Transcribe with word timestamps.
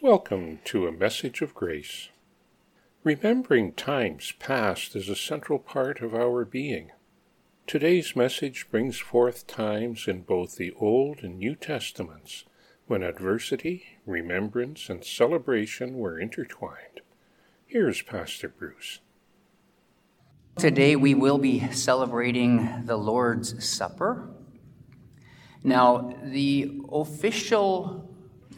Welcome 0.00 0.60
to 0.66 0.86
a 0.86 0.92
message 0.92 1.42
of 1.42 1.56
grace. 1.56 2.10
Remembering 3.02 3.72
times 3.72 4.32
past 4.38 4.94
is 4.94 5.08
a 5.08 5.16
central 5.16 5.58
part 5.58 6.02
of 6.02 6.14
our 6.14 6.44
being. 6.44 6.92
Today's 7.66 8.14
message 8.14 8.68
brings 8.70 8.98
forth 8.98 9.48
times 9.48 10.06
in 10.06 10.22
both 10.22 10.54
the 10.54 10.72
Old 10.78 11.24
and 11.24 11.36
New 11.36 11.56
Testaments 11.56 12.44
when 12.86 13.02
adversity, 13.02 13.98
remembrance, 14.06 14.88
and 14.88 15.04
celebration 15.04 15.96
were 15.96 16.16
intertwined. 16.16 17.00
Here's 17.66 18.00
Pastor 18.00 18.48
Bruce. 18.48 19.00
Today 20.56 20.94
we 20.94 21.12
will 21.14 21.38
be 21.38 21.72
celebrating 21.72 22.84
the 22.84 22.96
Lord's 22.96 23.68
Supper. 23.68 24.30
Now, 25.64 26.16
the 26.22 26.82
official 26.92 28.07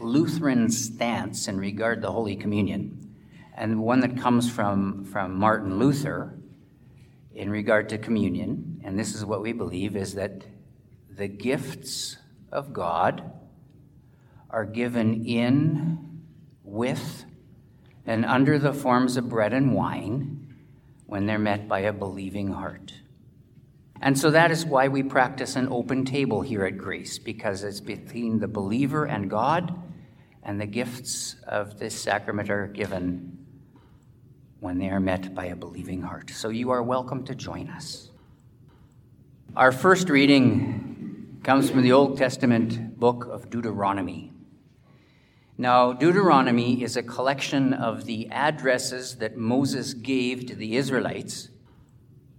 Lutheran 0.00 0.70
stance 0.70 1.46
in 1.46 1.58
regard 1.58 2.02
to 2.02 2.10
Holy 2.10 2.34
Communion, 2.34 3.14
and 3.54 3.80
one 3.80 4.00
that 4.00 4.16
comes 4.16 4.50
from, 4.50 5.04
from 5.04 5.38
Martin 5.38 5.78
Luther 5.78 6.34
in 7.34 7.50
regard 7.50 7.88
to 7.90 7.98
communion, 7.98 8.80
and 8.82 8.98
this 8.98 9.14
is 9.14 9.24
what 9.24 9.42
we 9.42 9.52
believe, 9.52 9.96
is 9.96 10.14
that 10.14 10.44
the 11.10 11.28
gifts 11.28 12.16
of 12.50 12.72
God 12.72 13.30
are 14.48 14.64
given 14.64 15.26
in, 15.26 16.22
with, 16.64 17.24
and 18.06 18.24
under 18.24 18.58
the 18.58 18.72
forms 18.72 19.16
of 19.16 19.28
bread 19.28 19.52
and 19.52 19.74
wine 19.74 20.56
when 21.06 21.26
they're 21.26 21.38
met 21.38 21.68
by 21.68 21.80
a 21.80 21.92
believing 21.92 22.52
heart. 22.52 22.94
And 24.00 24.18
so 24.18 24.30
that 24.30 24.50
is 24.50 24.64
why 24.64 24.88
we 24.88 25.02
practice 25.02 25.56
an 25.56 25.68
open 25.68 26.06
table 26.06 26.40
here 26.40 26.64
at 26.64 26.78
Grace, 26.78 27.18
because 27.18 27.62
it's 27.62 27.80
between 27.80 28.38
the 28.38 28.48
believer 28.48 29.04
and 29.04 29.28
God 29.28 29.76
and 30.42 30.60
the 30.60 30.66
gifts 30.66 31.36
of 31.46 31.78
this 31.78 31.94
sacrament 31.94 32.50
are 32.50 32.66
given 32.66 33.38
when 34.60 34.78
they 34.78 34.88
are 34.90 35.00
met 35.00 35.34
by 35.34 35.46
a 35.46 35.56
believing 35.56 36.02
heart. 36.02 36.30
So 36.30 36.48
you 36.48 36.70
are 36.70 36.82
welcome 36.82 37.24
to 37.24 37.34
join 37.34 37.68
us. 37.68 38.10
Our 39.56 39.72
first 39.72 40.08
reading 40.08 41.40
comes 41.42 41.70
from 41.70 41.82
the 41.82 41.92
Old 41.92 42.18
Testament 42.18 42.98
book 42.98 43.26
of 43.30 43.50
Deuteronomy. 43.50 44.32
Now, 45.56 45.92
Deuteronomy 45.92 46.82
is 46.82 46.96
a 46.96 47.02
collection 47.02 47.74
of 47.74 48.04
the 48.06 48.28
addresses 48.30 49.16
that 49.16 49.36
Moses 49.36 49.92
gave 49.92 50.46
to 50.46 50.54
the 50.54 50.76
Israelites 50.76 51.48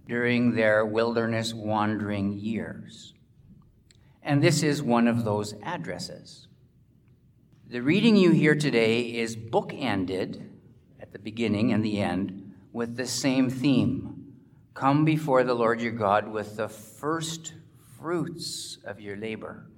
during 0.08 0.54
their 0.54 0.84
wilderness 0.84 1.54
wandering 1.54 2.32
years. 2.32 3.14
And 4.22 4.42
this 4.42 4.62
is 4.62 4.82
one 4.82 5.08
of 5.08 5.24
those 5.24 5.54
addresses. 5.62 6.48
The 7.72 7.80
reading 7.80 8.16
you 8.16 8.32
hear 8.32 8.54
today 8.54 9.00
is 9.00 9.34
bookended 9.34 10.46
at 11.00 11.10
the 11.10 11.18
beginning 11.18 11.72
and 11.72 11.82
the 11.82 12.00
end 12.00 12.52
with 12.70 12.98
the 12.98 13.06
same 13.06 13.48
theme 13.48 14.34
Come 14.74 15.06
before 15.06 15.42
the 15.42 15.54
Lord 15.54 15.80
your 15.80 15.92
God 15.92 16.28
with 16.28 16.58
the 16.58 16.68
first 16.68 17.54
fruits 17.98 18.76
of 18.84 19.00
your 19.00 19.16
labor. 19.16 19.70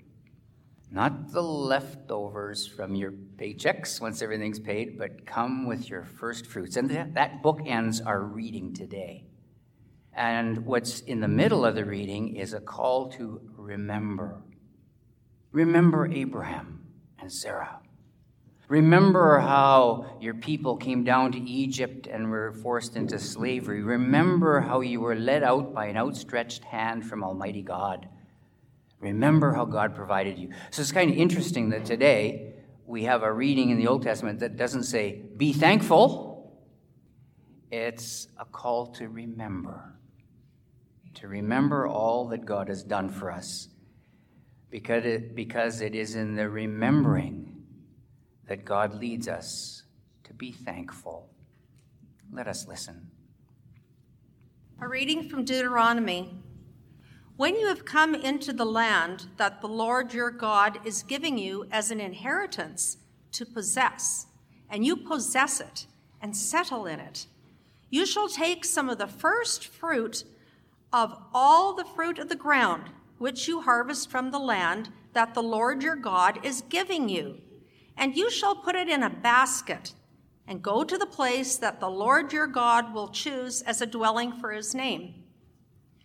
Not 0.91 1.31
the 1.31 1.41
leftovers 1.41 2.67
from 2.67 2.97
your 2.97 3.13
paychecks 3.13 4.01
once 4.01 4.23
everything's 4.23 4.59
paid, 4.59 4.99
but 4.99 5.25
come 5.25 5.65
with 5.65 5.89
your 5.89 6.03
first 6.03 6.47
fruits. 6.47 6.75
And 6.75 6.91
that, 6.91 7.15
that 7.15 7.45
book 7.45 7.61
ends 7.65 8.01
our 8.01 8.23
reading 8.23 8.75
today. 8.75 9.23
And 10.13 10.67
what's 10.67 10.99
in 10.99 11.21
the 11.21 11.29
middle 11.29 11.65
of 11.65 11.77
the 11.77 11.85
reading 11.85 12.35
is 12.35 12.55
a 12.55 12.61
call 12.61 13.13
to 13.13 13.41
remember. 13.57 14.43
Remember 15.53 16.13
Abraham 16.13 16.81
and 17.21 17.31
Sarah. 17.31 17.79
Remember 18.75 19.39
how 19.39 20.17
your 20.21 20.35
people 20.35 20.77
came 20.77 21.05
down 21.05 21.31
to 21.31 21.39
Egypt 21.39 22.09
and 22.09 22.29
were 22.29 22.53
forced 22.55 22.97
into 22.97 23.21
slavery. 23.21 23.85
Remember 23.85 24.59
how 24.59 24.81
you 24.81 25.01
were 25.01 25.15
led 25.15 25.45
out 25.45 25.73
by 25.73 25.87
an 25.87 25.97
outstretched 25.97 26.65
hand 26.65 27.07
from 27.07 27.23
Almighty 27.23 27.63
God. 27.63 28.09
Remember 28.99 29.53
how 29.53 29.65
God 29.65 29.95
provided 29.95 30.41
you. 30.41 30.51
So 30.73 30.83
it's 30.83 30.91
kind 30.91 31.09
of 31.09 31.17
interesting 31.17 31.71
that 31.71 31.85
today 31.85 32.55
we 32.85 33.05
have 33.05 33.23
a 33.23 33.33
reading 33.33 33.71
in 33.71 33.79
the 33.79 33.87
Old 33.87 34.03
Testament 34.03 34.41
that 34.41 34.57
doesn't 34.57 34.83
say, 34.83 35.23
be 35.37 35.53
thankful. 35.53 36.59
It's 37.71 38.27
a 38.41 38.45
call 38.45 38.89
to 38.95 39.09
remember. 39.09 39.95
To 41.21 41.29
remember 41.29 41.87
all 41.87 42.27
that 42.31 42.45
God 42.45 42.67
has 42.67 42.83
done 42.83 43.09
for 43.09 43.31
us. 43.31 43.69
Because 44.69 45.05
it, 45.05 45.37
because 45.37 45.81
it 45.81 45.95
is 45.95 46.17
in 46.17 46.35
the 46.35 46.49
remembering 46.49 47.54
that 48.47 48.65
God 48.65 49.01
leads 49.01 49.29
us 49.29 49.83
to 50.25 50.35
be 50.35 50.53
thankful. 50.53 51.29
Let 52.33 52.47
us 52.47 52.67
listen. 52.67 53.09
A 54.81 54.89
reading 54.89 55.29
from 55.29 55.45
Deuteronomy. 55.45 56.43
When 57.37 57.57
you 57.57 57.67
have 57.69 57.85
come 57.85 58.15
into 58.15 58.53
the 58.53 58.67
land 58.67 59.27
that 59.39 59.61
the 59.61 59.69
Lord 59.69 60.15
your 60.15 60.31
God 60.31 60.79
is 60.85 61.03
giving 61.03 61.39
you 61.39 61.67
as 61.71 61.91
an 61.91 62.01
inheritance 62.01 62.99
to 63.33 63.45
possess, 63.45 64.27
and 64.71 64.85
you 64.85 64.97
possess 64.97 65.61
it 65.61 65.87
and 66.21 66.37
settle 66.37 66.87
in 66.87 67.01
it, 67.01 67.27
you 67.91 68.07
shall 68.07 68.29
take 68.29 68.65
some 68.65 68.89
of 68.89 68.99
the 68.99 69.07
first 69.07 69.67
fruit 69.67 70.25
of 70.93 71.17
all 71.33 71.75
the 71.75 71.85
fruit 71.85 72.19
of 72.19 72.29
the 72.29 72.37
ground 72.37 72.91
which 73.19 73.49
you 73.49 73.61
harvest 73.61 74.11
from 74.11 74.31
the 74.31 74.39
land 74.39 74.91
that 75.13 75.35
the 75.35 75.43
Lord 75.43 75.83
your 75.83 75.97
God 75.97 76.45
is 76.45 76.63
giving 76.69 77.09
you 77.09 77.41
and 77.97 78.17
you 78.17 78.31
shall 78.31 78.55
put 78.55 78.75
it 78.75 78.89
in 78.89 79.03
a 79.03 79.11
basket 79.11 79.93
and 80.47 80.63
go 80.63 80.85
to 80.85 80.99
the 80.99 81.07
place 81.07 81.57
that 81.57 81.81
the 81.81 81.89
Lord 81.89 82.33
your 82.33 82.47
God 82.47 82.93
will 82.93 83.09
choose 83.09 83.63
as 83.63 83.81
a 83.81 83.87
dwelling 83.87 84.33
for 84.33 84.53
his 84.53 84.75
name. 84.75 85.15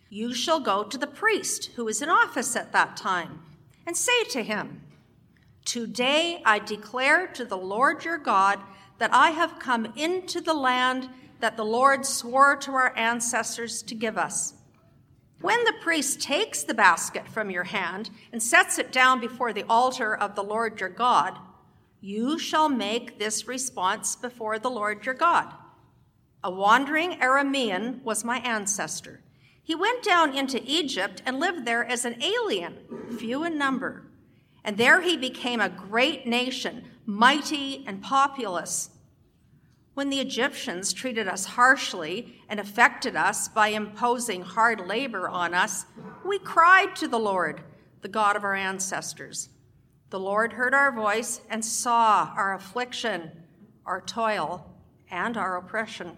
You 0.08 0.34
shall 0.34 0.60
go 0.60 0.82
to 0.82 0.98
the 0.98 1.06
priest 1.06 1.70
who 1.76 1.86
is 1.88 2.02
in 2.02 2.08
office 2.08 2.56
at 2.56 2.72
that 2.72 2.96
time 2.96 3.42
and 3.86 3.96
say 3.96 4.24
to 4.24 4.42
him, 4.42 4.82
Today 5.64 6.42
I 6.44 6.58
declare 6.58 7.26
to 7.28 7.44
the 7.44 7.56
Lord 7.56 8.04
your 8.04 8.18
God 8.18 8.60
that 8.98 9.12
I 9.12 9.30
have 9.30 9.58
come 9.58 9.92
into 9.96 10.40
the 10.40 10.54
land 10.54 11.08
that 11.40 11.56
the 11.56 11.64
Lord 11.64 12.04
swore 12.04 12.56
to 12.56 12.72
our 12.72 12.96
ancestors 12.96 13.82
to 13.82 13.94
give 13.94 14.18
us. 14.18 14.54
When 15.40 15.64
the 15.64 15.74
priest 15.80 16.20
takes 16.20 16.62
the 16.62 16.74
basket 16.74 17.26
from 17.26 17.50
your 17.50 17.64
hand 17.64 18.10
and 18.32 18.42
sets 18.42 18.78
it 18.78 18.92
down 18.92 19.20
before 19.20 19.52
the 19.52 19.64
altar 19.68 20.14
of 20.14 20.34
the 20.34 20.42
Lord 20.42 20.80
your 20.80 20.90
God, 20.90 21.38
you 22.00 22.38
shall 22.38 22.68
make 22.68 23.18
this 23.18 23.46
response 23.46 24.16
before 24.16 24.58
the 24.58 24.70
Lord 24.70 25.04
your 25.04 25.14
God. 25.14 25.52
A 26.42 26.50
wandering 26.50 27.18
Aramean 27.20 28.02
was 28.02 28.24
my 28.24 28.38
ancestor. 28.38 29.22
He 29.62 29.74
went 29.74 30.02
down 30.02 30.34
into 30.34 30.62
Egypt 30.64 31.22
and 31.26 31.38
lived 31.38 31.66
there 31.66 31.84
as 31.84 32.04
an 32.04 32.22
alien, 32.22 32.78
few 33.18 33.44
in 33.44 33.58
number. 33.58 34.06
And 34.64 34.76
there 34.76 35.02
he 35.02 35.16
became 35.16 35.60
a 35.60 35.68
great 35.68 36.26
nation, 36.26 36.84
mighty 37.04 37.84
and 37.86 38.02
populous. 38.02 38.90
When 39.94 40.08
the 40.08 40.20
Egyptians 40.20 40.92
treated 40.94 41.28
us 41.28 41.44
harshly 41.44 42.40
and 42.48 42.58
affected 42.58 43.16
us 43.16 43.48
by 43.48 43.68
imposing 43.68 44.42
hard 44.42 44.86
labor 44.86 45.28
on 45.28 45.52
us, 45.52 45.84
we 46.24 46.38
cried 46.38 46.96
to 46.96 47.08
the 47.08 47.18
Lord, 47.18 47.60
the 48.00 48.08
God 48.08 48.36
of 48.36 48.44
our 48.44 48.54
ancestors. 48.54 49.50
The 50.10 50.18
Lord 50.18 50.54
heard 50.54 50.74
our 50.74 50.90
voice 50.90 51.40
and 51.48 51.64
saw 51.64 52.32
our 52.36 52.54
affliction, 52.54 53.30
our 53.86 54.00
toil, 54.00 54.68
and 55.08 55.36
our 55.36 55.56
oppression. 55.56 56.16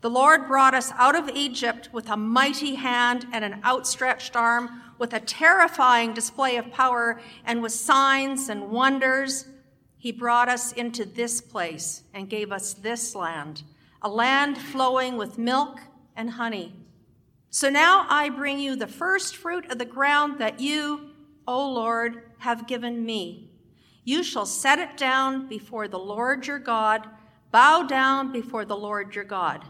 The 0.00 0.08
Lord 0.08 0.46
brought 0.46 0.72
us 0.72 0.92
out 0.92 1.14
of 1.14 1.28
Egypt 1.28 1.90
with 1.92 2.08
a 2.08 2.16
mighty 2.16 2.76
hand 2.76 3.26
and 3.32 3.44
an 3.44 3.60
outstretched 3.64 4.34
arm, 4.34 4.82
with 4.98 5.12
a 5.12 5.20
terrifying 5.20 6.14
display 6.14 6.56
of 6.56 6.72
power, 6.72 7.20
and 7.44 7.62
with 7.62 7.72
signs 7.72 8.48
and 8.48 8.70
wonders. 8.70 9.46
He 9.98 10.10
brought 10.10 10.48
us 10.48 10.72
into 10.72 11.04
this 11.04 11.42
place 11.42 12.02
and 12.14 12.30
gave 12.30 12.50
us 12.50 12.72
this 12.72 13.14
land, 13.14 13.62
a 14.00 14.08
land 14.08 14.56
flowing 14.56 15.18
with 15.18 15.36
milk 15.36 15.80
and 16.14 16.30
honey. 16.30 16.72
So 17.50 17.68
now 17.68 18.06
I 18.08 18.30
bring 18.30 18.58
you 18.58 18.74
the 18.74 18.86
first 18.86 19.36
fruit 19.36 19.70
of 19.70 19.76
the 19.76 19.84
ground 19.84 20.38
that 20.38 20.60
you, 20.60 21.10
O 21.46 21.70
Lord, 21.70 22.22
have 22.38 22.66
given 22.66 23.04
me. 23.04 23.50
You 24.04 24.22
shall 24.22 24.46
set 24.46 24.78
it 24.78 24.96
down 24.96 25.48
before 25.48 25.88
the 25.88 25.98
Lord 25.98 26.46
your 26.46 26.58
God, 26.58 27.08
bow 27.50 27.82
down 27.82 28.32
before 28.32 28.64
the 28.64 28.76
Lord 28.76 29.14
your 29.14 29.24
God. 29.24 29.64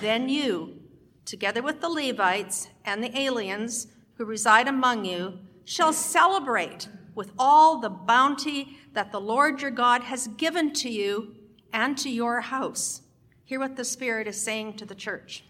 Then 0.00 0.28
you, 0.28 0.80
together 1.24 1.62
with 1.62 1.80
the 1.80 1.88
Levites 1.88 2.68
and 2.84 3.02
the 3.02 3.18
aliens 3.18 3.86
who 4.14 4.24
reside 4.24 4.68
among 4.68 5.04
you, 5.04 5.38
shall 5.64 5.92
celebrate 5.92 6.88
with 7.14 7.32
all 7.38 7.78
the 7.78 7.90
bounty 7.90 8.78
that 8.92 9.12
the 9.12 9.20
Lord 9.20 9.62
your 9.62 9.70
God 9.70 10.04
has 10.04 10.28
given 10.28 10.72
to 10.74 10.90
you 10.90 11.34
and 11.72 11.96
to 11.98 12.10
your 12.10 12.40
house. 12.40 13.02
Hear 13.44 13.60
what 13.60 13.76
the 13.76 13.84
Spirit 13.84 14.26
is 14.26 14.40
saying 14.40 14.74
to 14.74 14.84
the 14.84 14.94
church. 14.94 15.44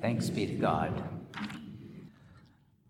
Thanks 0.00 0.30
be 0.30 0.46
to 0.46 0.54
God. 0.54 1.02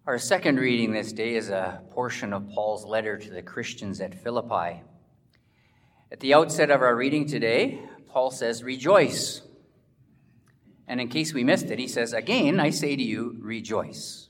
Our 0.06 0.18
second 0.18 0.60
reading 0.60 0.92
this 0.92 1.12
day 1.12 1.34
is 1.34 1.48
a 1.48 1.82
portion 1.90 2.32
of 2.32 2.48
Paul's 2.50 2.84
letter 2.84 3.18
to 3.18 3.28
the 3.28 3.42
Christians 3.42 4.00
at 4.00 4.14
Philippi. 4.14 4.80
At 6.12 6.20
the 6.20 6.32
outset 6.32 6.70
of 6.70 6.80
our 6.80 6.94
reading 6.94 7.26
today, 7.26 7.80
Paul 8.06 8.30
says, 8.30 8.62
Rejoice. 8.62 9.42
And 10.86 11.00
in 11.00 11.08
case 11.08 11.34
we 11.34 11.42
missed 11.42 11.72
it, 11.72 11.80
he 11.80 11.88
says, 11.88 12.12
Again, 12.12 12.60
I 12.60 12.70
say 12.70 12.94
to 12.94 13.02
you, 13.02 13.36
rejoice. 13.40 14.28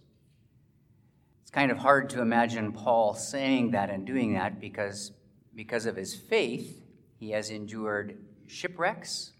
It's 1.42 1.50
kind 1.50 1.70
of 1.70 1.76
hard 1.76 2.08
to 2.10 2.22
imagine 2.22 2.72
Paul 2.72 3.12
saying 3.12 3.72
that 3.72 3.90
and 3.90 4.06
doing 4.06 4.32
that 4.32 4.58
because, 4.58 5.12
because 5.54 5.84
of 5.84 5.94
his 5.94 6.14
faith, 6.14 6.86
he 7.18 7.32
has 7.32 7.50
endured 7.50 8.16
shipwrecks, 8.46 9.32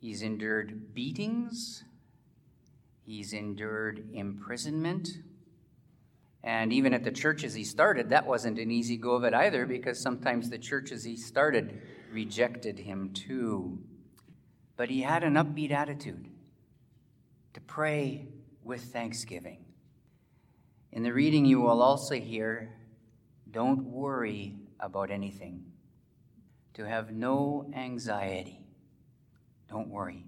he's 0.00 0.22
endured 0.22 0.94
beatings, 0.94 1.84
he's 3.04 3.34
endured 3.34 4.08
imprisonment. 4.14 5.10
And 6.44 6.74
even 6.74 6.92
at 6.92 7.04
the 7.04 7.10
churches 7.10 7.54
he 7.54 7.64
started, 7.64 8.10
that 8.10 8.26
wasn't 8.26 8.58
an 8.58 8.70
easy 8.70 8.98
go 8.98 9.12
of 9.12 9.24
it 9.24 9.32
either, 9.32 9.64
because 9.64 9.98
sometimes 9.98 10.50
the 10.50 10.58
churches 10.58 11.02
he 11.02 11.16
started 11.16 11.80
rejected 12.12 12.78
him 12.78 13.14
too. 13.14 13.78
But 14.76 14.90
he 14.90 15.00
had 15.00 15.24
an 15.24 15.34
upbeat 15.34 15.70
attitude 15.70 16.28
to 17.54 17.60
pray 17.62 18.28
with 18.62 18.82
thanksgiving. 18.82 19.64
In 20.92 21.02
the 21.02 21.14
reading, 21.14 21.46
you 21.46 21.62
will 21.62 21.80
also 21.80 22.14
hear 22.16 22.74
don't 23.50 23.84
worry 23.84 24.56
about 24.80 25.10
anything, 25.10 25.64
to 26.74 26.86
have 26.86 27.10
no 27.10 27.70
anxiety. 27.74 28.60
Don't 29.70 29.88
worry. 29.88 30.26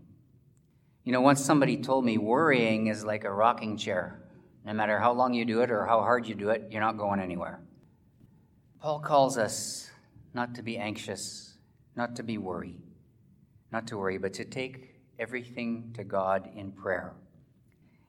You 1.05 1.13
know, 1.13 1.21
once 1.21 1.45
somebody 1.45 1.77
told 1.77 2.05
me 2.05 2.17
worrying 2.17 2.87
is 2.87 3.05
like 3.05 3.25
a 3.25 3.31
rocking 3.31 3.77
chair. 3.77 4.26
No 4.67 4.73
matter 4.73 4.99
how 4.99 5.13
long 5.13 5.33
you 5.33 5.45
do 5.45 5.61
it 5.61 5.71
or 5.71 5.87
how 5.87 6.01
hard 6.01 6.27
you 6.27 6.35
do 6.35 6.51
it, 6.51 6.67
you're 6.73 6.81
not 6.81 6.99
going 6.99 7.21
anywhere. 7.21 7.61
Paul 8.81 8.99
calls 8.99 9.39
us 9.39 9.89
not 10.35 10.57
to 10.57 10.63
be 10.63 10.77
anxious, 10.77 11.57
not 11.95 12.17
to 12.17 12.25
be 12.25 12.37
worried, 12.37 12.83
not 13.71 13.87
to 13.87 13.97
worry, 13.97 14.19
but 14.19 14.35
to 14.35 14.45
take 14.45 14.97
everything 15.21 15.93
to 15.95 16.03
God 16.03 16.51
in 16.57 16.73
prayer. 16.73 17.15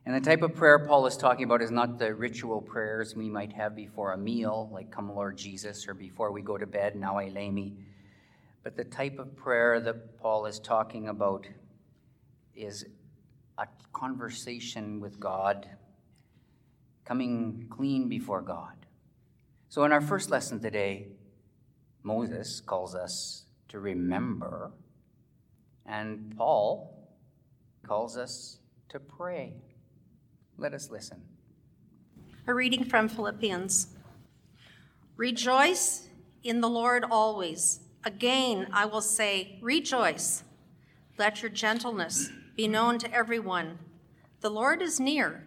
And 0.08 0.16
the 0.16 0.20
type 0.20 0.42
of 0.42 0.56
prayer 0.56 0.80
Paul 0.80 1.06
is 1.06 1.16
talking 1.16 1.44
about 1.44 1.62
is 1.62 1.70
not 1.70 2.00
the 2.00 2.16
ritual 2.16 2.62
prayers 2.62 3.16
we 3.16 3.30
might 3.30 3.54
have 3.54 3.76
before 3.76 4.14
a 4.14 4.18
meal, 4.18 4.68
like 4.74 4.90
Come 4.90 5.14
Lord 5.14 5.38
Jesus, 5.38 5.88
or 5.88 5.94
before 5.94 6.32
we 6.32 6.42
go 6.42 6.58
to 6.58 6.66
bed, 6.66 6.96
Now 6.96 7.20
I 7.20 7.28
lay 7.28 7.52
me. 7.52 7.76
But 8.64 8.76
the 8.76 8.84
type 8.84 9.20
of 9.20 9.36
prayer 9.36 9.80
that 9.82 10.18
Paul 10.20 10.48
is 10.48 10.60
talking 10.60 11.08
about 11.08 11.46
is 12.56 12.84
a 13.60 13.68
conversation 13.94 15.00
with 15.00 15.20
God 15.20 15.68
coming 17.08 17.66
clean 17.70 18.10
before 18.10 18.42
God. 18.42 18.86
So, 19.70 19.86
in 19.86 19.94
our 19.94 20.02
first 20.02 20.30
lesson 20.30 20.60
today, 20.60 21.08
Moses 22.04 22.60
calls 22.60 22.96
us 22.96 23.46
to 23.70 23.80
remember, 23.80 24.74
and 25.86 26.36
Paul 26.38 27.10
calls 27.88 28.18
us 28.18 28.60
to 28.90 29.00
pray. 29.00 29.54
Let 30.58 30.74
us 30.74 30.92
listen. 30.92 31.22
A 32.46 32.54
reading 32.54 32.84
from 32.84 33.08
Philippians 33.08 33.88
Rejoice 35.16 36.10
in 36.44 36.62
the 36.62 36.70
Lord 36.70 37.04
always. 37.10 37.80
Again, 38.04 38.68
I 38.72 38.86
will 38.86 39.02
say, 39.02 39.58
rejoice. 39.62 40.44
Let 41.18 41.42
your 41.42 41.50
gentleness 41.50 42.30
be 42.56 42.68
known 42.68 43.00
to 43.00 43.12
everyone. 43.12 43.80
The 44.42 44.52
Lord 44.52 44.82
is 44.84 45.00
near. 45.00 45.47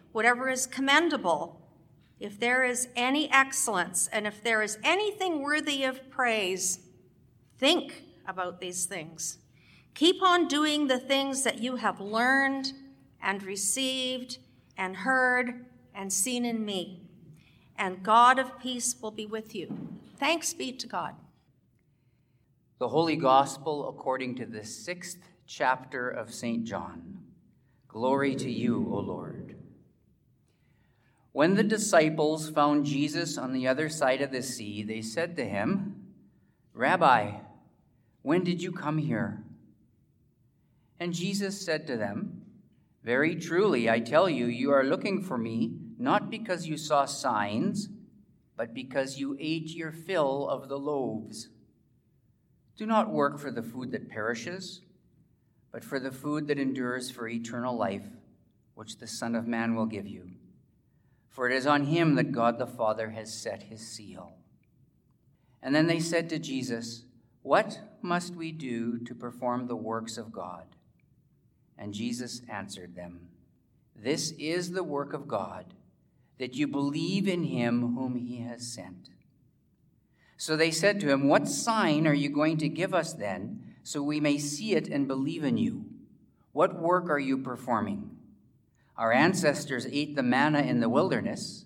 whatever 0.11 0.49
is 0.49 0.67
commendable, 0.67 1.61
if 2.19 2.39
there 2.39 2.63
is 2.63 2.87
any 2.95 3.31
excellence, 3.31 4.07
and 4.11 4.27
if 4.27 4.43
there 4.43 4.61
is 4.61 4.77
anything 4.83 5.41
worthy 5.41 5.83
of 5.83 6.09
praise, 6.09 6.79
think 7.57 8.03
about 8.27 8.59
these 8.59 8.85
things. 8.85 9.39
Keep 9.95 10.21
on 10.21 10.47
doing 10.47 10.87
the 10.87 10.99
things 10.99 11.43
that 11.43 11.59
you 11.59 11.77
have 11.77 11.99
learned 11.99 12.73
and 13.21 13.43
received 13.43 14.37
and 14.77 14.97
heard 14.97 15.65
and 15.93 16.11
seen 16.11 16.45
in 16.45 16.63
me. 16.63 17.01
And 17.77 18.03
God 18.03 18.39
of 18.39 18.59
peace 18.59 18.95
will 19.01 19.11
be 19.11 19.25
with 19.25 19.55
you. 19.55 19.97
Thanks 20.17 20.53
be 20.53 20.71
to 20.73 20.87
God. 20.87 21.15
The 22.77 22.87
Holy 22.87 23.15
Gospel 23.15 23.89
according 23.89 24.35
to 24.35 24.45
the 24.45 24.63
sixth 24.63 25.19
chapter 25.45 26.09
of 26.09 26.33
St. 26.33 26.63
John. 26.63 27.19
Glory 27.87 28.35
to 28.35 28.49
you, 28.49 28.87
O 28.91 28.99
Lord. 28.99 29.40
When 31.33 31.55
the 31.55 31.63
disciples 31.63 32.49
found 32.49 32.85
Jesus 32.85 33.37
on 33.37 33.53
the 33.53 33.67
other 33.67 33.87
side 33.87 34.21
of 34.21 34.31
the 34.31 34.43
sea, 34.43 34.83
they 34.83 35.01
said 35.01 35.37
to 35.37 35.45
him, 35.45 35.95
Rabbi, 36.73 37.31
when 38.21 38.43
did 38.43 38.61
you 38.61 38.71
come 38.71 38.97
here? 38.97 39.41
And 40.99 41.13
Jesus 41.13 41.59
said 41.59 41.87
to 41.87 41.95
them, 41.95 42.41
Very 43.03 43.35
truly, 43.35 43.89
I 43.89 43.99
tell 43.99 44.29
you, 44.29 44.45
you 44.47 44.71
are 44.71 44.83
looking 44.83 45.23
for 45.23 45.37
me, 45.37 45.73
not 45.97 46.29
because 46.29 46.67
you 46.67 46.77
saw 46.77 47.05
signs, 47.05 47.87
but 48.57 48.73
because 48.73 49.17
you 49.17 49.37
ate 49.39 49.69
your 49.69 49.91
fill 49.91 50.49
of 50.49 50.67
the 50.67 50.77
loaves. 50.77 51.47
Do 52.77 52.85
not 52.85 53.09
work 53.09 53.39
for 53.39 53.51
the 53.51 53.63
food 53.63 53.91
that 53.93 54.09
perishes, 54.09 54.81
but 55.71 55.83
for 55.83 55.99
the 55.99 56.11
food 56.11 56.47
that 56.47 56.59
endures 56.59 57.09
for 57.09 57.27
eternal 57.29 57.77
life, 57.77 58.05
which 58.75 58.97
the 58.97 59.07
Son 59.07 59.33
of 59.33 59.47
Man 59.47 59.75
will 59.75 59.85
give 59.85 60.05
you 60.05 60.29
for 61.31 61.49
it 61.49 61.55
is 61.55 61.65
on 61.65 61.85
him 61.85 62.15
that 62.15 62.33
God 62.33 62.59
the 62.59 62.67
Father 62.67 63.11
has 63.11 63.33
set 63.33 63.63
his 63.63 63.87
seal. 63.87 64.33
And 65.63 65.73
then 65.73 65.87
they 65.87 65.99
said 65.99 66.29
to 66.29 66.39
Jesus, 66.39 67.05
What 67.41 67.79
must 68.01 68.35
we 68.35 68.51
do 68.51 68.99
to 68.99 69.15
perform 69.15 69.65
the 69.65 69.75
works 69.75 70.17
of 70.17 70.31
God? 70.31 70.65
And 71.77 71.93
Jesus 71.93 72.41
answered 72.49 72.95
them, 72.95 73.29
This 73.95 74.31
is 74.37 74.71
the 74.71 74.83
work 74.83 75.13
of 75.13 75.27
God, 75.27 75.73
that 76.37 76.55
you 76.55 76.67
believe 76.67 77.27
in 77.27 77.45
him 77.45 77.95
whom 77.95 78.17
he 78.17 78.41
has 78.41 78.67
sent. 78.67 79.09
So 80.35 80.57
they 80.57 80.71
said 80.71 80.99
to 80.99 81.09
him, 81.09 81.29
What 81.29 81.47
sign 81.47 82.07
are 82.07 82.13
you 82.13 82.29
going 82.29 82.57
to 82.57 82.67
give 82.67 82.93
us 82.93 83.13
then, 83.13 83.75
so 83.83 84.03
we 84.03 84.19
may 84.19 84.37
see 84.37 84.73
it 84.75 84.87
and 84.87 85.07
believe 85.07 85.45
in 85.45 85.57
you? 85.57 85.85
What 86.51 86.81
work 86.81 87.09
are 87.09 87.19
you 87.19 87.37
performing? 87.37 88.17
Our 89.01 89.11
ancestors 89.11 89.87
ate 89.91 90.15
the 90.15 90.21
manna 90.21 90.59
in 90.59 90.79
the 90.79 90.87
wilderness, 90.87 91.65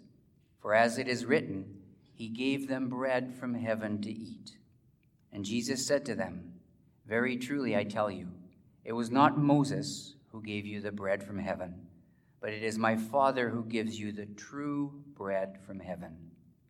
for 0.61 0.73
as 0.73 0.97
it 0.97 1.09
is 1.09 1.25
written, 1.25 1.65
He 2.13 2.29
gave 2.29 2.69
them 2.69 2.87
bread 2.87 3.35
from 3.35 3.55
heaven 3.55 4.01
to 4.03 4.09
eat. 4.09 4.57
And 5.33 5.43
Jesus 5.43 5.85
said 5.85 6.05
to 6.05 6.15
them, 6.15 6.53
Very 7.05 7.35
truly 7.35 7.75
I 7.75 7.83
tell 7.83 8.09
you, 8.09 8.29
it 8.85 8.93
was 8.93 9.11
not 9.11 9.37
Moses 9.37 10.15
who 10.31 10.41
gave 10.41 10.65
you 10.65 10.79
the 10.79 10.93
bread 10.93 11.21
from 11.21 11.37
heaven, 11.37 11.87
but 12.39 12.53
it 12.53 12.63
is 12.63 12.77
my 12.77 12.95
Father 12.95 13.49
who 13.49 13.65
gives 13.65 13.99
you 13.99 14.13
the 14.13 14.27
true 14.27 15.03
bread 15.13 15.57
from 15.67 15.81
heaven. 15.81 16.15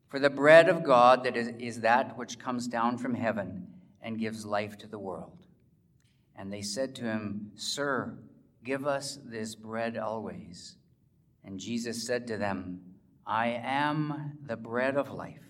For 0.07 0.17
the 0.17 0.31
bread 0.31 0.67
of 0.67 0.83
God 0.83 1.25
that 1.25 1.37
is, 1.37 1.49
is 1.59 1.81
that 1.81 2.17
which 2.17 2.39
comes 2.39 2.67
down 2.67 2.97
from 2.97 3.13
heaven 3.13 3.67
and 4.01 4.17
gives 4.17 4.47
life 4.47 4.79
to 4.79 4.87
the 4.87 4.97
world. 4.97 5.45
And 6.35 6.51
they 6.51 6.63
said 6.63 6.95
to 6.95 7.03
him, 7.03 7.51
Sir, 7.53 8.17
Give 8.65 8.87
us 8.87 9.19
this 9.23 9.53
bread 9.53 9.95
always. 9.95 10.75
And 11.43 11.59
Jesus 11.59 12.05
said 12.05 12.25
to 12.27 12.37
them, 12.37 12.81
I 13.25 13.49
am 13.63 14.39
the 14.43 14.57
bread 14.57 14.97
of 14.97 15.11
life. 15.11 15.43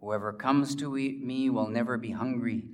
Whoever 0.00 0.32
comes 0.32 0.74
to 0.76 0.90
me 0.90 1.48
will 1.50 1.68
never 1.68 1.96
be 1.96 2.10
hungry, 2.10 2.64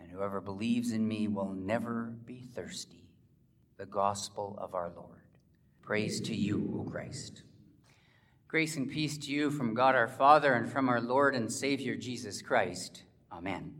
and 0.00 0.10
whoever 0.10 0.40
believes 0.40 0.92
in 0.92 1.06
me 1.06 1.28
will 1.28 1.52
never 1.52 2.14
be 2.24 2.40
thirsty. 2.54 3.10
The 3.76 3.84
gospel 3.84 4.58
of 4.58 4.74
our 4.74 4.90
Lord. 4.96 5.24
Praise 5.82 6.18
to 6.22 6.34
you, 6.34 6.74
O 6.78 6.90
Christ. 6.90 7.42
Grace 8.48 8.76
and 8.76 8.90
peace 8.90 9.18
to 9.18 9.30
you 9.30 9.50
from 9.50 9.74
God 9.74 9.94
our 9.94 10.08
Father 10.08 10.54
and 10.54 10.70
from 10.70 10.88
our 10.88 11.00
Lord 11.00 11.34
and 11.34 11.52
Savior 11.52 11.96
Jesus 11.96 12.40
Christ. 12.40 13.04
Amen. 13.30 13.74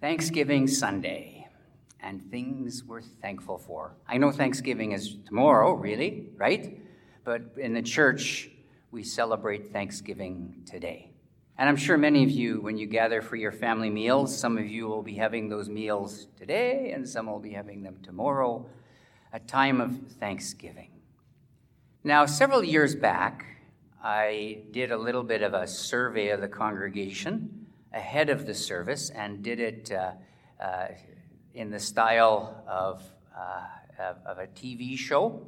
Thanksgiving 0.00 0.68
Sunday 0.68 1.37
and 2.00 2.30
things 2.30 2.84
we're 2.84 3.02
thankful 3.02 3.58
for. 3.58 3.96
I 4.06 4.18
know 4.18 4.30
Thanksgiving 4.30 4.92
is 4.92 5.16
tomorrow, 5.26 5.72
really, 5.72 6.28
right? 6.36 6.80
But 7.24 7.52
in 7.56 7.74
the 7.74 7.82
church, 7.82 8.50
we 8.90 9.02
celebrate 9.02 9.72
Thanksgiving 9.72 10.62
today. 10.64 11.12
And 11.58 11.68
I'm 11.68 11.76
sure 11.76 11.98
many 11.98 12.22
of 12.22 12.30
you, 12.30 12.60
when 12.60 12.78
you 12.78 12.86
gather 12.86 13.20
for 13.20 13.34
your 13.34 13.50
family 13.50 13.90
meals, 13.90 14.36
some 14.38 14.56
of 14.56 14.66
you 14.66 14.86
will 14.86 15.02
be 15.02 15.14
having 15.14 15.48
those 15.48 15.68
meals 15.68 16.28
today 16.38 16.92
and 16.92 17.06
some 17.08 17.26
will 17.26 17.40
be 17.40 17.50
having 17.50 17.82
them 17.82 17.98
tomorrow, 18.02 18.64
a 19.32 19.40
time 19.40 19.80
of 19.80 19.98
thanksgiving. 20.20 20.90
Now, 22.04 22.26
several 22.26 22.62
years 22.62 22.94
back, 22.94 23.44
I 24.02 24.62
did 24.70 24.92
a 24.92 24.96
little 24.96 25.24
bit 25.24 25.42
of 25.42 25.52
a 25.52 25.66
survey 25.66 26.28
of 26.28 26.40
the 26.40 26.48
congregation 26.48 27.66
ahead 27.92 28.30
of 28.30 28.46
the 28.46 28.54
service 28.54 29.10
and 29.10 29.42
did 29.42 29.58
it 29.58 29.90
uh, 29.90 30.12
uh, 30.62 30.88
in 31.58 31.70
the 31.70 31.80
style 31.80 32.62
of, 32.68 33.02
uh, 33.36 34.14
of, 34.24 34.38
a 34.38 34.46
TV 34.46 34.96
show 34.96 35.44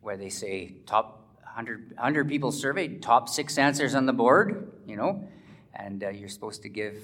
where 0.00 0.16
they 0.16 0.30
say 0.30 0.76
top 0.86 1.36
100, 1.42 1.92
100 1.94 2.26
people 2.26 2.50
surveyed, 2.50 3.02
top 3.02 3.28
six 3.28 3.58
answers 3.58 3.94
on 3.94 4.06
the 4.06 4.14
board, 4.14 4.72
you 4.86 4.96
know, 4.96 5.28
and 5.74 6.02
uh, 6.02 6.08
you're 6.08 6.30
supposed 6.30 6.62
to 6.62 6.70
give 6.70 6.96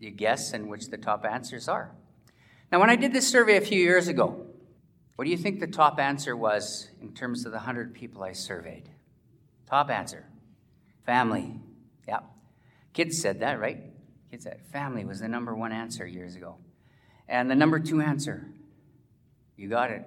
you 0.00 0.10
guess 0.10 0.54
in 0.54 0.66
which 0.66 0.88
the 0.88 0.96
top 0.96 1.26
answers 1.26 1.68
are. 1.68 1.92
Now, 2.72 2.80
when 2.80 2.88
I 2.88 2.96
did 2.96 3.12
this 3.12 3.28
survey 3.28 3.58
a 3.58 3.60
few 3.60 3.78
years 3.78 4.08
ago, 4.08 4.46
what 5.16 5.26
do 5.26 5.30
you 5.30 5.36
think 5.36 5.60
the 5.60 5.66
top 5.66 6.00
answer 6.00 6.34
was 6.34 6.88
in 7.02 7.12
terms 7.12 7.44
of 7.44 7.52
the 7.52 7.58
100 7.58 7.92
people 7.92 8.22
I 8.22 8.32
surveyed? 8.32 8.88
Top 9.68 9.90
answer 9.90 10.24
family. 11.04 11.60
Yeah. 12.08 12.20
Kids 12.94 13.20
said 13.20 13.40
that, 13.40 13.60
right? 13.60 13.78
Kids 14.30 14.44
said 14.44 14.62
family 14.72 15.04
was 15.04 15.20
the 15.20 15.28
number 15.28 15.54
one 15.54 15.72
answer 15.72 16.06
years 16.06 16.34
ago. 16.34 16.56
And 17.32 17.50
the 17.50 17.54
number 17.54 17.80
two 17.80 18.02
answer, 18.02 18.46
you 19.56 19.66
got 19.66 19.90
it. 19.90 20.04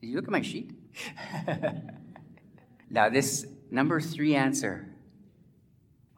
Did 0.00 0.08
you 0.08 0.16
look 0.16 0.24
at 0.24 0.32
my 0.32 0.42
sheet? 0.42 0.72
now, 2.90 3.08
this 3.08 3.46
number 3.70 4.00
three 4.00 4.34
answer, 4.34 4.88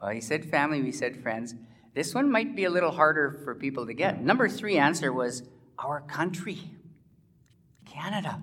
well, 0.01 0.09
he 0.09 0.19
said 0.19 0.43
family, 0.43 0.81
we 0.81 0.91
said 0.91 1.21
friends. 1.21 1.53
This 1.93 2.15
one 2.15 2.31
might 2.31 2.55
be 2.55 2.63
a 2.63 2.69
little 2.71 2.89
harder 2.89 3.39
for 3.43 3.53
people 3.53 3.85
to 3.85 3.93
get. 3.93 4.19
Number 4.19 4.49
three 4.49 4.79
answer 4.79 5.13
was 5.13 5.43
our 5.77 6.01
country, 6.01 6.61
Canada. 7.85 8.41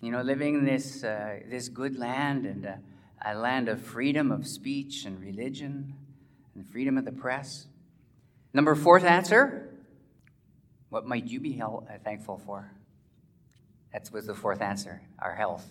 You 0.00 0.12
know, 0.12 0.22
living 0.22 0.54
in 0.54 0.64
this, 0.64 1.04
uh, 1.04 1.40
this 1.46 1.68
good 1.68 1.98
land 1.98 2.46
and 2.46 2.64
uh, 2.64 2.72
a 3.22 3.34
land 3.34 3.68
of 3.68 3.82
freedom 3.82 4.32
of 4.32 4.46
speech 4.46 5.04
and 5.04 5.20
religion 5.20 5.92
and 6.54 6.66
freedom 6.66 6.96
of 6.96 7.04
the 7.04 7.12
press. 7.12 7.66
Number 8.54 8.74
fourth 8.74 9.04
answer 9.04 9.66
what 10.90 11.06
might 11.06 11.26
you 11.26 11.40
be 11.40 11.60
uh, 11.62 11.98
thankful 12.04 12.38
for? 12.44 12.70
That 13.92 14.10
was 14.12 14.26
the 14.26 14.34
fourth 14.34 14.60
answer, 14.60 15.02
our 15.18 15.34
health. 15.34 15.70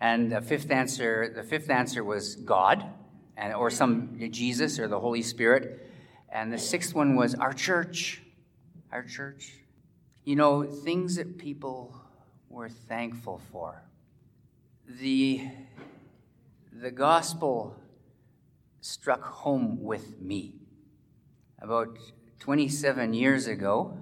And 0.00 0.30
the 0.30 0.40
fifth 0.40 0.70
answer, 0.70 1.32
the 1.34 1.42
fifth 1.42 1.70
answer 1.70 2.04
was 2.04 2.36
God, 2.36 2.84
and 3.36 3.54
or 3.54 3.70
some 3.70 4.18
Jesus 4.30 4.78
or 4.78 4.88
the 4.88 5.00
Holy 5.00 5.22
Spirit. 5.22 5.88
And 6.28 6.52
the 6.52 6.58
sixth 6.58 6.94
one 6.94 7.16
was 7.16 7.34
our 7.34 7.52
church. 7.52 8.22
Our 8.92 9.02
church. 9.02 9.54
You 10.24 10.36
know, 10.36 10.64
things 10.64 11.16
that 11.16 11.38
people 11.38 11.94
were 12.48 12.68
thankful 12.68 13.40
for. 13.50 13.82
The 15.00 15.48
the 16.72 16.90
gospel 16.90 17.76
struck 18.80 19.22
home 19.22 19.82
with 19.82 20.20
me. 20.20 20.54
About 21.60 21.98
27 22.40 23.12
years 23.12 23.46
ago, 23.46 23.98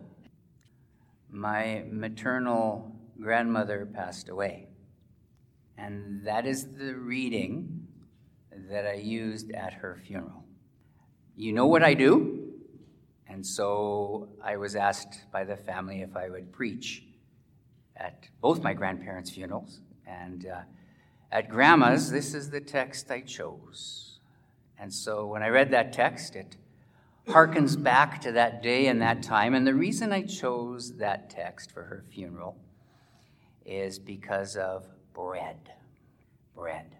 my 1.28 1.82
maternal 1.90 2.94
grandmother 3.20 3.84
passed 3.92 4.28
away. 4.28 4.68
And 5.76 6.24
that 6.24 6.46
is 6.46 6.68
the 6.78 6.94
reading 6.94 7.88
that 8.70 8.86
I 8.86 8.94
used 8.94 9.50
at 9.50 9.72
her 9.74 10.00
funeral. 10.06 10.44
You 11.36 11.52
know 11.52 11.66
what 11.66 11.82
I 11.82 11.94
do? 11.94 12.52
And 13.28 13.44
so 13.44 14.28
I 14.42 14.56
was 14.56 14.76
asked 14.76 15.30
by 15.32 15.42
the 15.42 15.56
family 15.56 16.02
if 16.02 16.16
I 16.16 16.28
would 16.30 16.52
preach 16.52 17.04
at 17.96 18.28
both 18.40 18.62
my 18.62 18.72
grandparents' 18.72 19.30
funerals. 19.30 19.80
And 20.06 20.46
uh, 20.46 20.60
at 21.32 21.48
Grandma's, 21.48 22.10
this 22.10 22.34
is 22.34 22.50
the 22.50 22.60
text 22.60 23.10
I 23.10 23.20
chose. 23.20 24.20
And 24.78 24.92
so 24.94 25.26
when 25.26 25.42
I 25.42 25.48
read 25.48 25.72
that 25.72 25.92
text, 25.92 26.36
it 26.36 26.56
harkens 27.28 27.80
back 27.80 28.20
to 28.22 28.32
that 28.32 28.62
day 28.62 28.86
and 28.86 29.00
that 29.02 29.22
time. 29.22 29.54
And 29.54 29.66
the 29.66 29.74
reason 29.74 30.12
I 30.12 30.22
chose 30.22 30.96
that 30.96 31.30
text 31.30 31.70
for 31.70 31.82
her 31.84 32.04
funeral 32.10 32.56
is 33.64 33.98
because 33.98 34.56
of 34.56 34.86
bread. 35.12 35.72
Bread. 36.54 36.96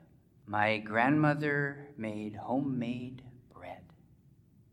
My 0.47 0.78
grandmother 0.78 1.88
made 1.97 2.37
homemade 2.37 3.23
bread. 3.54 3.82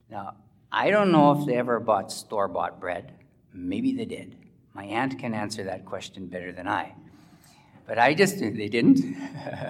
Now, 0.10 0.36
I 0.72 0.90
don't 0.90 1.12
know 1.12 1.40
if 1.40 1.46
they 1.46 1.56
ever 1.56 1.80
bought 1.80 2.12
store 2.12 2.48
bought 2.48 2.80
bread. 2.80 3.14
Maybe 3.54 3.94
they 3.94 4.06
did. 4.06 4.36
My 4.74 4.84
aunt 4.84 5.18
can 5.18 5.34
answer 5.34 5.64
that 5.64 5.86
question 5.86 6.28
better 6.28 6.52
than 6.52 6.68
I. 6.68 6.94
But 7.88 7.98
I 7.98 8.14
just, 8.14 8.40
they 8.40 8.68
didn't. 8.68 9.02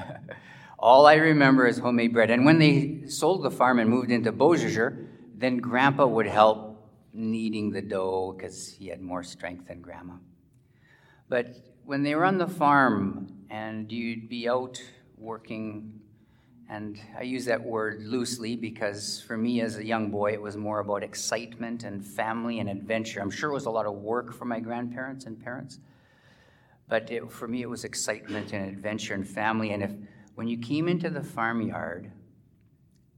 All 0.79 1.05
I 1.05 1.15
remember 1.15 1.67
is 1.67 1.77
homemade 1.77 2.13
bread. 2.13 2.31
And 2.31 2.45
when 2.45 2.59
they 2.59 3.03
sold 3.07 3.43
the 3.43 3.51
farm 3.51 3.79
and 3.79 3.89
moved 3.89 4.11
into 4.11 4.31
Beausejour, 4.31 5.05
then 5.37 5.57
Grandpa 5.57 6.05
would 6.05 6.27
help 6.27 6.89
kneading 7.13 7.71
the 7.71 7.81
dough 7.81 8.33
because 8.35 8.69
he 8.69 8.87
had 8.87 9.01
more 9.01 9.23
strength 9.23 9.67
than 9.67 9.81
Grandma. 9.81 10.13
But 11.29 11.55
when 11.83 12.03
they 12.03 12.15
were 12.15 12.25
on 12.25 12.37
the 12.37 12.47
farm 12.47 13.27
and 13.49 13.91
you'd 13.91 14.29
be 14.29 14.47
out 14.47 14.81
working, 15.17 15.99
and 16.69 16.99
I 17.17 17.23
use 17.23 17.45
that 17.45 17.61
word 17.61 18.01
loosely 18.03 18.55
because 18.55 19.21
for 19.21 19.37
me 19.37 19.61
as 19.61 19.77
a 19.77 19.85
young 19.85 20.09
boy, 20.09 20.33
it 20.33 20.41
was 20.41 20.57
more 20.57 20.79
about 20.79 21.03
excitement 21.03 21.83
and 21.83 22.05
family 22.05 22.59
and 22.59 22.69
adventure. 22.69 23.21
I'm 23.21 23.29
sure 23.29 23.51
it 23.51 23.53
was 23.53 23.65
a 23.65 23.71
lot 23.71 23.85
of 23.85 23.95
work 23.95 24.33
for 24.33 24.45
my 24.45 24.59
grandparents 24.59 25.25
and 25.25 25.41
parents. 25.41 25.79
But 26.87 27.11
it, 27.11 27.31
for 27.31 27.47
me, 27.47 27.61
it 27.61 27.69
was 27.69 27.83
excitement 27.83 28.53
and 28.53 28.67
adventure 28.67 29.13
and 29.13 29.27
family. 29.27 29.71
And 29.71 29.83
if 29.83 29.91
when 30.35 30.47
you 30.47 30.57
came 30.57 30.87
into 30.87 31.09
the 31.09 31.23
farmyard, 31.23 32.11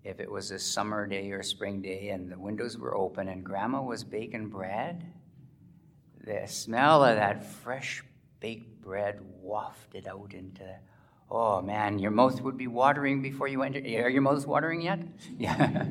if 0.08 0.22
it 0.22 0.32
was 0.32 0.52
a 0.52 0.60
summer 0.60 1.06
day 1.06 1.32
or 1.32 1.44
spring 1.44 1.82
day 1.82 2.10
and 2.10 2.32
the 2.32 2.40
windows 2.40 2.78
were 2.78 2.96
open 2.96 3.28
and 3.28 3.44
grandma 3.44 3.82
was 3.82 4.06
baking 4.06 4.48
bread, 4.48 5.06
the 6.26 6.48
smell 6.48 7.04
of 7.04 7.18
that 7.18 7.46
fresh 7.46 8.04
baked 8.40 8.82
bread 8.82 9.20
wafted 9.42 10.08
out 10.08 10.34
into 10.34 10.64
oh 11.30 11.62
man, 11.62 12.00
your 12.00 12.12
mouth 12.12 12.40
would 12.40 12.58
be 12.58 12.68
watering 12.68 13.22
before 13.22 13.50
you 13.50 13.62
enter. 13.64 13.80
Are 13.80 14.10
your 14.10 14.22
mouths 14.22 14.48
watering 14.48 14.82
yet? 14.82 15.00
Yeah. 15.38 15.84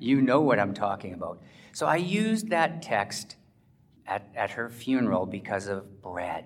you 0.00 0.20
know 0.20 0.40
what 0.40 0.58
I'm 0.58 0.74
talking 0.74 1.14
about. 1.14 1.40
So 1.72 1.86
I 1.86 1.96
used 1.96 2.50
that 2.50 2.82
text 2.82 3.36
at, 4.04 4.28
at 4.34 4.50
her 4.50 4.68
funeral 4.68 5.26
because 5.26 5.68
of 5.68 6.02
bread 6.02 6.44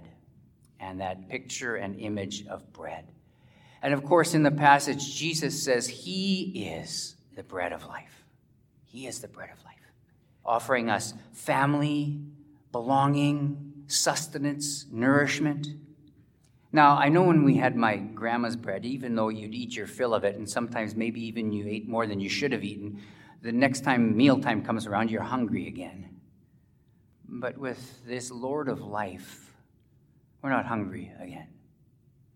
and 0.79 1.01
that 1.01 1.29
picture 1.31 1.77
and 1.77 1.99
image 1.99 2.47
of 2.49 2.71
bread. 2.75 3.13
And 3.83 3.93
of 3.93 4.05
course, 4.05 4.33
in 4.33 4.45
the 4.45 4.51
passage, 4.53 5.15
Jesus 5.15 5.63
says, 5.63 5.89
He 5.89 6.69
is 6.71 7.17
the 7.35 7.43
bread 7.43 7.73
of 7.73 7.85
life. 7.87 8.25
He 8.85 9.07
is 9.07 9.21
the 9.21 9.29
bread 9.29 9.51
of 9.51 9.65
life, 9.65 9.75
offering 10.45 10.89
us 10.89 11.15
family, 11.33 12.21
belonging, 12.71 13.85
sustenance, 13.89 14.87
nourishment. 14.91 15.67
Now, 16.73 16.97
I 16.97 17.09
know 17.09 17.23
when 17.23 17.43
we 17.45 17.57
had 17.57 17.77
my 17.77 17.97
grandma's 17.97 18.57
bread, 18.57 18.85
even 18.87 19.15
though 19.15 19.29
you'd 19.29 19.55
eat 19.55 19.75
your 19.75 19.87
fill 19.87 20.15
of 20.15 20.25
it, 20.25 20.37
and 20.37 20.49
sometimes 20.49 20.95
maybe 20.95 21.25
even 21.27 21.53
you 21.53 21.67
ate 21.67 21.89
more 21.89 22.07
than 22.07 22.21
you 22.21 22.29
should 22.29 22.53
have 22.53 22.65
eaten, 22.65 23.01
the 23.43 23.53
next 23.53 23.83
time 23.83 24.17
mealtime 24.17 24.65
comes 24.65 24.87
around, 24.87 25.11
you're 25.11 25.23
hungry 25.23 25.67
again. 25.67 26.21
But 27.29 27.59
with 27.59 28.07
this 28.07 28.31
Lord 28.31 28.69
of 28.69 28.81
life, 28.81 29.53
we're 30.43 30.51
not 30.51 30.67
hungry 30.67 31.13
again. 31.21 31.49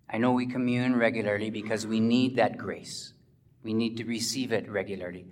I 0.09 0.19
know 0.19 0.33
we 0.33 0.47
commune 0.47 0.97
regularly 0.97 1.51
because 1.51 1.87
we 1.87 2.01
need 2.01 2.37
that 2.37 2.57
grace. 2.57 3.13
We 3.63 3.75
need 3.75 3.97
to 3.97 4.05
receive 4.05 4.53
it 4.53 4.71
regularly. 4.71 5.27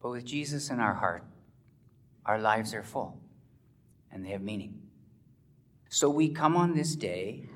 But 0.00 0.10
with 0.10 0.24
Jesus 0.24 0.70
in 0.70 0.80
our 0.80 0.94
heart, 0.94 1.24
our 2.24 2.38
lives 2.38 2.74
are 2.74 2.82
full 2.82 3.20
and 4.12 4.24
they 4.24 4.30
have 4.30 4.42
meaning. 4.42 4.80
So 5.88 6.08
we 6.08 6.28
come 6.28 6.56
on 6.56 6.74
this 6.74 6.94
day, 6.94 7.48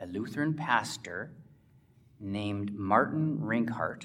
a 0.00 0.06
Lutheran 0.06 0.54
pastor 0.54 1.32
named 2.20 2.72
Martin 2.72 3.40
Rinkart 3.42 4.04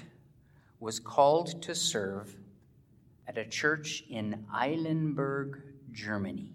was 0.80 0.98
called 0.98 1.62
to 1.62 1.72
serve 1.74 2.34
at 3.28 3.38
a 3.38 3.44
church 3.44 4.02
in 4.10 4.46
Eilenburg, 4.52 5.62
Germany. 5.92 6.54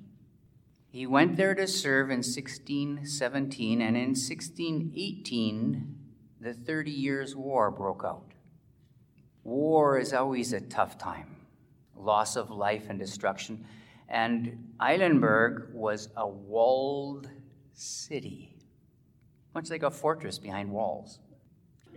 He 0.89 1.07
went 1.07 1.37
there 1.37 1.55
to 1.55 1.65
serve 1.65 2.09
in 2.09 2.17
1617, 2.17 3.81
and 3.81 3.95
in 3.95 4.09
1618, 4.09 5.95
the 6.41 6.53
Thirty 6.53 6.91
Years' 6.91 7.37
War 7.37 7.71
broke 7.71 8.03
out. 8.05 8.33
War 9.45 9.97
is 9.97 10.11
always 10.11 10.51
a 10.51 10.59
tough 10.59 10.97
time 10.97 11.37
loss 11.95 12.35
of 12.35 12.51
life 12.51 12.89
and 12.89 12.99
destruction. 12.99 13.65
And 14.07 14.73
Eilenburg 14.79 15.73
was 15.73 16.09
a 16.15 16.27
walled 16.27 17.29
city, 17.73 18.55
much 19.53 19.69
like 19.69 19.83
a 19.83 19.91
fortress 19.91 20.37
behind 20.37 20.71
walls. 20.71 21.19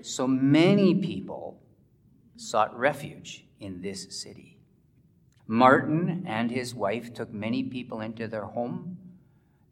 So 0.03 0.27
many 0.27 0.95
people 0.95 1.61
sought 2.37 2.77
refuge 2.79 3.45
in 3.61 3.83
this 3.83 4.21
city. 4.23 4.59
Martin 5.47 6.25
and 6.27 6.51
his 6.51 6.75
wife 6.75 7.13
took 7.15 7.33
many 7.33 7.63
people 7.63 8.01
into 8.01 8.29
their 8.29 8.45
home 8.45 8.99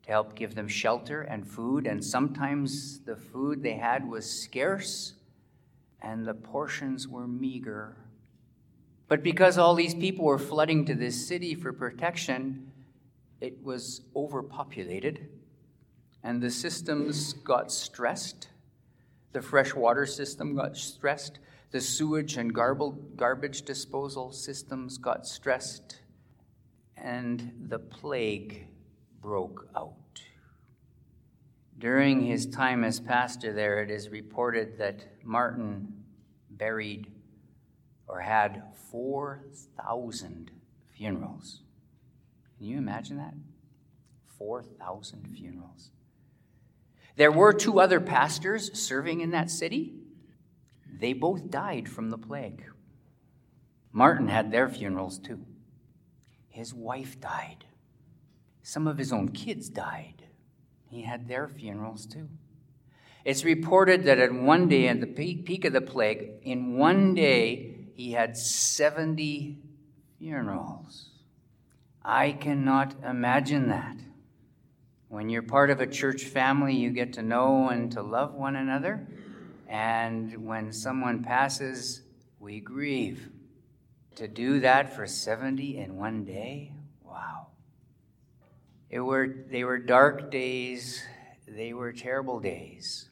to 0.03 0.11
help 0.11 0.35
give 0.35 0.55
them 0.55 0.69
shelter 0.69 1.23
and 1.23 1.47
food, 1.47 1.87
and 1.87 2.05
sometimes 2.05 3.01
the 3.01 3.17
food 3.17 3.63
they 3.63 3.75
had 3.75 4.09
was 4.09 4.29
scarce 4.29 5.15
and 6.01 6.27
the 6.27 6.35
portions 6.35 7.09
were 7.09 7.27
meager. 7.27 7.97
But 9.09 9.23
because 9.23 9.57
all 9.57 9.75
these 9.75 9.95
people 9.95 10.25
were 10.25 10.39
flooding 10.39 10.85
to 10.87 10.95
this 10.95 11.29
city 11.29 11.55
for 11.55 11.73
protection, 11.73 12.73
it 13.41 13.63
was 13.63 14.03
overpopulated, 14.17 15.29
and 16.25 16.43
the 16.43 16.51
systems 16.51 17.33
got 17.33 17.71
stressed. 17.71 18.49
The 19.33 19.43
freshwater 19.43 20.07
system 20.07 20.57
got 20.57 20.77
stressed. 20.77 21.39
The 21.71 21.81
sewage 21.81 22.37
and 22.37 22.55
garbage 22.55 23.63
disposal 23.63 24.33
systems 24.33 24.99
got 24.99 25.27
stressed. 25.27 26.01
And 26.97 27.53
the 27.69 27.79
plague 27.79 28.67
broke 29.21 29.69
out. 29.77 30.23
During 31.79 32.23
his 32.23 32.47
time 32.47 32.83
as 32.83 32.99
pastor 32.99 33.53
there, 33.53 33.83
it 33.83 33.91
is 33.91 34.09
reported 34.09 34.79
that 34.79 35.05
Martin 35.23 35.93
buried 36.51 37.13
or 38.09 38.21
had 38.21 38.63
4,000 38.91 40.51
funerals. 40.95 41.61
Can 42.59 42.67
you 42.67 42.79
imagine 42.79 43.17
that? 43.19 43.35
4,000 44.39 45.29
funerals. 45.37 45.91
There 47.17 47.33
were 47.33 47.53
two 47.53 47.81
other 47.81 48.01
pastors 48.01 48.79
serving 48.79 49.21
in 49.21 49.31
that 49.31 49.51
city. 49.51 49.95
They 51.01 51.13
both 51.13 51.51
died 51.51 51.89
from 51.89 52.11
the 52.11 52.19
plague. 52.19 52.65
Martin 53.93 54.29
had 54.29 54.51
their 54.51 54.69
funerals 54.69 55.19
too. 55.19 55.41
His 56.49 56.75
wife 56.75 57.21
died. 57.21 57.65
Some 58.63 58.87
of 58.87 58.99
his 58.99 59.13
own 59.13 59.31
kids 59.31 59.69
died. 59.69 60.25
He 60.91 61.03
had 61.03 61.29
their 61.29 61.49
funerals 61.49 62.07
too. 62.07 62.29
It's 63.25 63.45
reported 63.45 64.05
that 64.05 64.19
in 64.19 64.47
one 64.47 64.69
day, 64.69 64.87
at 64.89 65.01
the 65.01 65.07
peak 65.07 65.65
of 65.65 65.73
the 65.73 65.81
plague, 65.81 66.31
in 66.43 66.77
one 66.77 67.15
day, 67.15 67.76
he 67.97 68.13
had 68.13 68.37
70 68.37 69.57
funerals. 70.19 71.09
I 72.05 72.33
cannot 72.33 72.95
imagine 73.03 73.71
that. 73.71 73.97
When 75.09 75.31
you're 75.31 75.43
part 75.43 75.71
of 75.71 75.81
a 75.81 75.87
church 75.87 76.25
family, 76.25 76.77
you 76.77 76.91
get 76.91 77.15
to 77.15 77.23
know 77.23 77.71
and 77.71 77.91
to 77.93 78.03
love 78.03 78.35
one 78.35 78.55
another. 78.55 79.07
And 79.67 80.45
when 80.47 80.73
someone 80.73 81.25
passes, 81.25 82.03
we 82.39 82.61
grieve. 82.61 83.31
To 84.17 84.29
do 84.29 84.61
that 84.61 84.95
for 84.95 85.07
70 85.07 85.79
in 85.79 85.97
one 85.97 86.25
day? 86.25 86.73
Wow. 87.03 87.47
It 88.91 89.01
were, 89.01 89.27
they 89.51 89.65
were 89.65 89.79
dark 89.79 90.31
days, 90.31 91.03
they 91.49 91.73
were 91.73 91.93
terrible 91.93 92.41
days. 92.41 93.09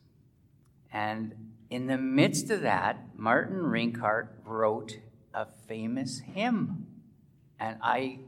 And 0.93 1.44
in 1.75 1.89
the 1.89 1.99
midst 1.99 2.51
of 2.51 2.61
that, 2.61 3.01
Martin 3.17 3.59
Rinkart 3.59 4.29
wrote 4.45 4.99
a 5.35 5.45
famous 5.67 6.21
hymn. 6.21 6.87
And 7.59 7.79
I, 7.83 8.21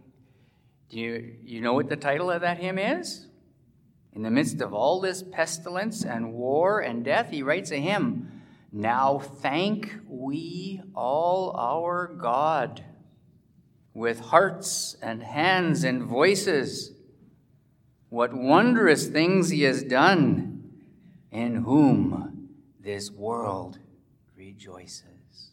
do 0.90 0.98
you, 0.98 1.36
you 1.44 1.60
know 1.60 1.72
what 1.72 1.88
the 1.88 1.94
title 1.94 2.28
of 2.28 2.40
that 2.40 2.58
hymn 2.58 2.76
is? 2.76 3.28
In 4.12 4.24
the 4.24 4.32
midst 4.32 4.60
of 4.60 4.74
all 4.74 5.00
this 5.00 5.22
pestilence 5.22 6.04
and 6.04 6.32
war 6.32 6.80
and 6.80 7.04
death, 7.04 7.30
he 7.30 7.44
writes 7.44 7.70
a 7.70 7.76
hymn. 7.76 8.42
Now 8.72 9.20
thank 9.20 9.94
we 10.08 10.82
all 10.92 11.54
our 11.56 12.08
God 12.08 12.84
with 13.94 14.18
hearts 14.18 14.96
and 15.00 15.22
hands 15.22 15.84
and 15.84 16.02
voices. 16.02 16.94
What 18.08 18.34
wondrous 18.34 19.06
things 19.06 19.50
he 19.50 19.62
has 19.62 19.84
done, 19.84 20.64
in 21.30 21.62
whom 21.62 22.25
this 22.86 23.10
world 23.10 23.80
rejoices. 24.36 25.50